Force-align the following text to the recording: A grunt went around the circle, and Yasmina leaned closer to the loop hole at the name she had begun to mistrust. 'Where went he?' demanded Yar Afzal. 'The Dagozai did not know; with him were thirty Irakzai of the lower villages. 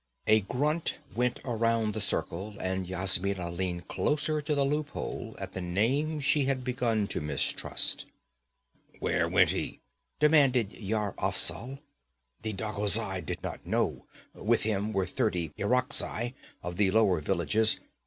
A 0.25 0.39
grunt 0.39 0.97
went 1.13 1.39
around 1.45 1.93
the 1.93 2.01
circle, 2.01 2.55
and 2.59 2.87
Yasmina 2.87 3.51
leaned 3.51 3.87
closer 3.87 4.41
to 4.41 4.55
the 4.55 4.65
loop 4.65 4.89
hole 4.89 5.35
at 5.37 5.53
the 5.53 5.61
name 5.61 6.19
she 6.19 6.45
had 6.45 6.63
begun 6.63 7.05
to 7.09 7.21
mistrust. 7.21 8.07
'Where 8.97 9.27
went 9.29 9.51
he?' 9.51 9.79
demanded 10.19 10.73
Yar 10.73 11.13
Afzal. 11.19 11.77
'The 12.41 12.53
Dagozai 12.53 13.21
did 13.21 13.43
not 13.43 13.63
know; 13.63 14.07
with 14.33 14.63
him 14.63 14.91
were 14.91 15.05
thirty 15.05 15.51
Irakzai 15.59 16.33
of 16.63 16.77
the 16.77 16.89
lower 16.89 17.21
villages. 17.21 17.79